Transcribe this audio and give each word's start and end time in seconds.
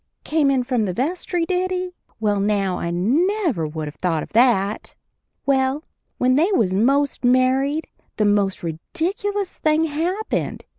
Came 0.23 0.49
in 0.49 0.63
from 0.63 0.85
the 0.85 0.93
vestry, 0.95 1.45
did 1.45 1.69
he? 1.69 1.91
Well, 2.19 2.39
now, 2.39 2.79
I 2.79 2.89
never 2.89 3.67
would 3.67 3.87
have 3.87 3.93
thought 4.01 4.23
of 4.23 4.33
that! 4.33 4.95
Well, 5.45 5.83
when 6.17 6.33
they 6.33 6.51
was 6.53 6.73
most 6.73 7.23
married 7.23 7.85
the 8.17 8.25
most 8.25 8.63
ridiculous 8.63 9.59
thing 9.59 9.83
happened. 9.83 10.65